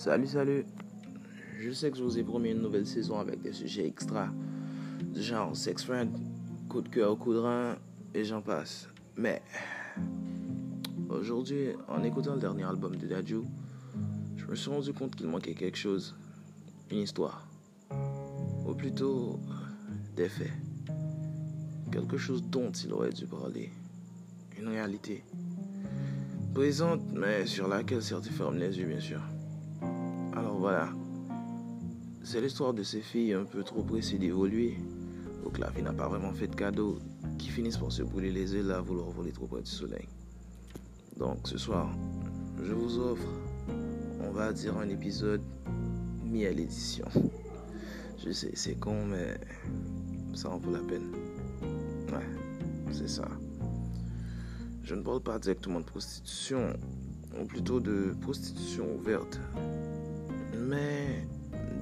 [0.00, 0.64] Salut, salut.
[1.60, 4.30] Je sais que je vous ai promis une nouvelle saison avec des sujets extra,
[5.14, 6.08] genre sex friend,
[6.70, 7.76] coup de cœur, coup de rein,
[8.14, 8.88] et j'en passe.
[9.18, 9.42] Mais
[11.10, 13.42] aujourd'hui, en écoutant le dernier album de Dadju,
[14.38, 16.16] je me suis rendu compte qu'il manquait quelque chose,
[16.90, 17.46] une histoire,
[18.66, 19.38] ou plutôt
[20.16, 20.56] des faits,
[21.92, 23.70] quelque chose dont il aurait dû parler,
[24.58, 25.22] une réalité
[26.54, 29.20] présente, mais sur laquelle certains ferment les yeux, bien sûr.
[30.40, 30.88] Alors voilà,
[32.22, 34.78] c'est l'histoire de ces filles un peu trop pressées d'évoluer,
[35.52, 36.98] que la vie n'a pas vraiment fait de cadeau,
[37.36, 40.08] qui finissent par se brûler les ailes à vouloir voler trop près du soleil.
[41.18, 41.90] Donc ce soir,
[42.62, 43.28] je vous offre,
[44.26, 45.42] on va dire un épisode
[46.24, 47.04] mis à l'édition.
[48.24, 49.38] Je sais, c'est con, mais
[50.34, 51.12] ça en vaut la peine.
[52.10, 52.26] Ouais,
[52.92, 53.28] c'est ça.
[54.84, 56.72] Je ne parle pas directement de prostitution,
[57.38, 59.38] ou plutôt de prostitution ouverte,
[60.70, 61.26] mais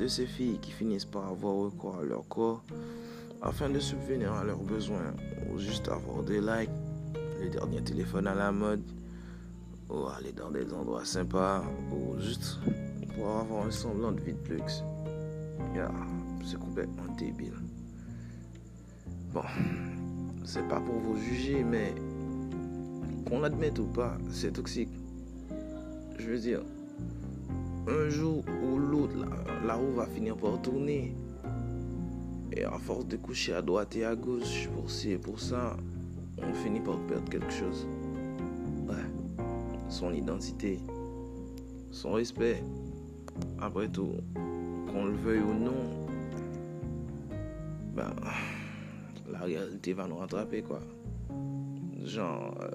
[0.01, 2.63] de ces filles qui finissent par avoir recours à leur corps
[3.43, 5.15] afin de subvenir à leurs besoins,
[5.51, 6.71] ou juste avoir des likes,
[7.41, 8.83] les derniers téléphones à la mode,
[9.91, 12.59] ou aller dans des endroits sympas, ou juste
[13.15, 14.83] pour avoir un semblant de vie de luxe.
[16.45, 17.53] c'est complètement débile.
[19.33, 19.43] Bon,
[20.45, 21.95] c'est pas pour vous juger, mais
[23.29, 24.91] qu'on l'admette ou pas, c'est toxique.
[26.19, 26.63] Je veux dire,
[27.89, 29.15] un jour ou l'autre,
[29.67, 31.15] la, roue va finir par tourner.
[32.53, 35.77] Et à force de coucher à droite et à gauche pour ci et pour ça,
[36.39, 37.87] on finit par perdre quelque chose.
[38.89, 38.95] Ouais.
[39.89, 40.79] Son identité,
[41.91, 42.63] son respect.
[43.61, 44.13] Après tout,
[44.93, 46.07] qu'on le veuille ou non,
[47.95, 48.13] ben,
[49.31, 50.81] la réalité va nous rattraper, quoi.
[52.05, 52.71] Genre, euh,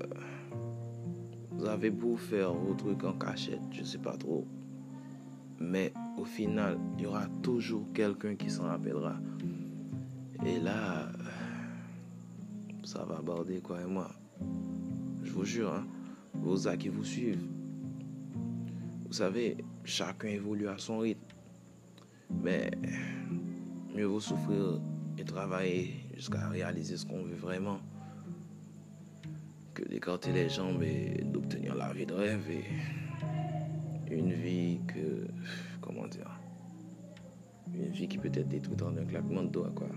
[1.52, 4.46] vous avez beau faire vos trucs en cachette, je sais pas trop.
[5.60, 9.16] Mais au final, il y aura toujours quelqu'un qui s'en rappellera.
[10.46, 11.10] Et là,
[12.84, 14.10] ça va aborder quoi et moi.
[15.24, 15.86] Je vous jure, hein,
[16.34, 17.48] vos actes qui vous suivent.
[19.06, 21.22] Vous savez, chacun évolue à son rythme.
[22.44, 22.72] Mais
[23.96, 24.82] mieux vaut souffrir
[25.18, 27.80] et travailler jusqu'à réaliser ce qu'on veut vraiment
[29.74, 32.50] que d'écarter les jambes et d'obtenir la vie de rêve
[34.14, 35.28] une vie que,
[35.82, 36.40] comment dire,
[37.74, 39.88] une vie qui peut être détruite en un claquement de doigts, quoi.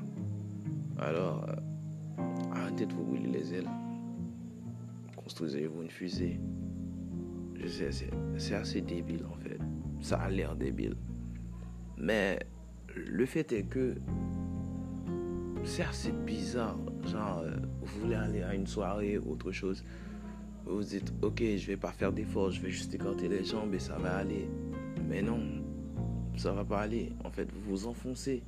[0.98, 2.22] Alors, euh,
[2.52, 3.68] arrêtez de vous brûler les ailes.
[5.16, 6.40] Construisez-vous une fusée.
[7.54, 7.90] Je sais,
[8.38, 9.58] c'est assez débile en fait.
[10.00, 10.94] Ça a l'air débile.
[11.98, 12.38] Mais
[12.94, 13.94] le fait est que
[15.64, 16.78] c'est assez bizarre.
[17.10, 19.82] Genre, euh, vous voulez aller à une soirée autre chose.
[20.66, 23.78] Vous dites, ok, je vais pas faire d'efforts, je vais juste écarter les jambes et
[23.78, 24.48] ça va aller.
[25.08, 25.40] Mais non,
[26.36, 27.12] ça va pas aller.
[27.24, 28.42] En fait, vous vous enfoncez.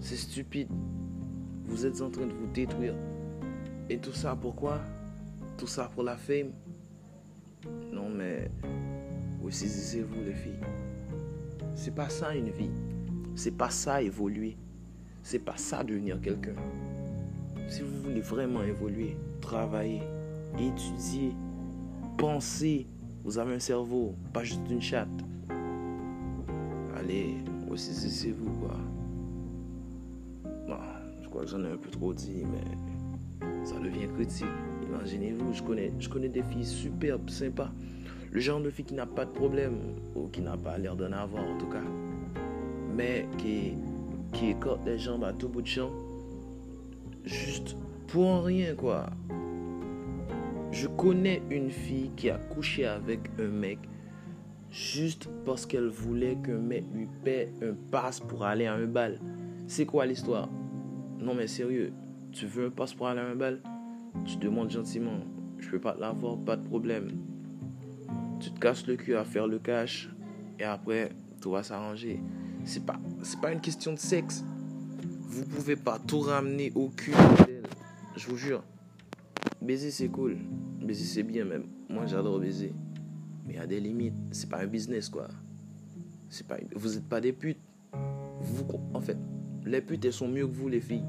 [0.00, 0.68] C'est stupide.
[1.64, 2.94] Vous êtes en train de vous détruire.
[3.90, 4.80] Et tout ça pourquoi?
[5.58, 6.52] Tout ça pour la fame?
[7.92, 8.50] Non, mais
[9.40, 10.52] vous saisissez-vous, les filles.
[11.74, 12.70] C'est pas ça une vie.
[13.34, 14.56] C'est pas ça évoluer.
[15.22, 16.54] C'est pas ça devenir quelqu'un.
[17.68, 20.02] Si vous voulez vraiment évoluer, travailler,
[20.58, 21.34] étudier,
[22.18, 22.86] penser,
[23.24, 25.08] vous avez un cerveau, pas juste une chatte.
[26.96, 27.36] Allez,
[27.76, 28.76] c'est vous quoi.
[30.66, 30.76] Bon,
[31.22, 34.46] je crois que j'en ai un peu trop dit, mais ça devient critique.
[34.88, 37.70] Imaginez-vous, je connais, je connais des filles superbes, sympas.
[38.30, 39.76] Le genre de fille qui n'a pas de problème,
[40.14, 41.84] ou qui n'a pas l'air d'en avoir en tout cas,
[42.94, 43.74] mais qui
[44.32, 45.90] qui écorte les jambes à tout bout de champ.
[47.24, 47.76] Juste
[48.08, 49.06] pour rien, quoi.
[50.72, 53.78] Je connais une fille qui a couché avec un mec
[54.70, 59.20] juste parce qu'elle voulait qu'un mec lui paie un passe pour aller à un bal.
[59.66, 60.48] C'est quoi l'histoire?
[61.18, 61.92] Non mais sérieux,
[62.32, 63.60] tu veux un passe pour aller à un bal?
[64.24, 65.20] Tu demandes gentiment.
[65.58, 67.10] Je peux pas te l'avoir, pas de problème.
[68.40, 70.08] Tu te casses le cul à faire le cash
[70.58, 71.12] et après
[71.42, 72.18] tout va s'arranger.
[72.64, 72.98] C'est pas,
[73.42, 74.42] pas une question de sexe.
[75.20, 77.12] Vous pouvez pas tout ramener au cul
[78.16, 78.62] Je vous jure.
[79.62, 80.36] Baiser c'est cool.
[80.80, 81.66] Baiser c'est bien même.
[81.88, 82.74] Moi j'adore baiser.
[83.46, 84.14] Mais il y a des limites.
[84.32, 85.28] C'est pas un business quoi.
[86.28, 87.60] C'est pas, vous êtes pas des putes.
[88.40, 89.18] Vous, en fait,
[89.64, 91.04] les putes elles sont mieux que vous les filles.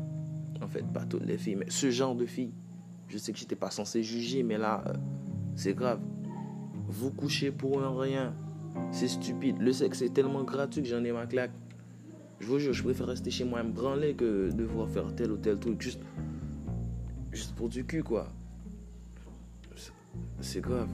[0.61, 2.53] En fait, pas toutes les filles, mais ce genre de filles.
[3.07, 4.93] Je sais que j'étais pas censé juger, mais là, euh,
[5.55, 5.99] c'est grave.
[6.87, 8.33] Vous couchez pour un rien.
[8.91, 9.59] C'est stupide.
[9.59, 11.51] Le sexe est tellement gratuit que j'en ai ma claque.
[12.39, 15.31] Je vous jure, je préfère rester chez moi et me branler que devoir faire tel
[15.31, 16.01] ou tel truc juste,
[17.31, 18.27] juste pour du cul, quoi.
[20.41, 20.89] C'est grave.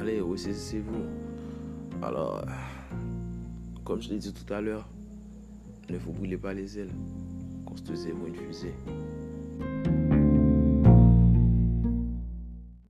[0.00, 1.04] Allez, oui, c'est vous.
[2.02, 2.44] Alors,
[3.84, 4.88] Comme je l'ai dit tout à l'heure,
[5.90, 6.92] ne vous brûlez pas les ailes.
[7.66, 8.74] Construisez-vous une fusée.